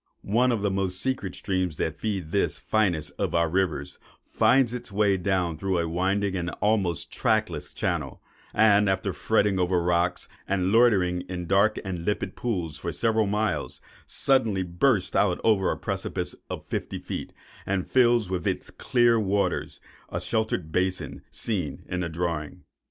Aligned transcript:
One 0.23 0.51
of 0.51 0.63
the 0.63 0.71
most 0.71 0.99
secret 0.99 1.35
streams 1.35 1.77
that 1.77 1.99
feed 1.99 2.31
this 2.31 2.57
finest 2.57 3.11
of 3.19 3.35
our 3.35 3.47
rivers, 3.47 3.99
finds 4.31 4.73
its 4.73 4.91
way 4.91 5.15
down 5.15 5.59
through 5.59 5.77
a 5.77 5.87
winding 5.87 6.35
and 6.35 6.49
almost 6.59 7.11
trackless 7.13 7.69
channel; 7.69 8.19
and 8.51 8.89
after 8.89 9.13
fretting 9.13 9.59
over 9.59 9.79
rocks, 9.79 10.27
and 10.47 10.71
loitering 10.71 11.21
in 11.29 11.45
dark 11.45 11.77
and 11.85 12.03
limpid 12.03 12.35
pools 12.35 12.79
for 12.79 12.91
several 12.91 13.27
miles, 13.27 13.79
suddenly 14.07 14.63
bursts 14.63 15.15
out 15.15 15.39
over 15.43 15.69
a 15.69 15.77
precipice 15.77 16.33
of 16.49 16.65
fifty 16.65 16.97
feet, 16.97 17.31
and 17.67 17.85
fills 17.85 18.27
with 18.27 18.47
its 18.47 18.71
clear 18.71 19.19
waters 19.19 19.79
the 20.11 20.17
sheltered 20.19 20.71
basin 20.71 21.21
seen 21.29 21.83
in 21.87 21.99
the 21.99 22.09
drawing. 22.09 22.63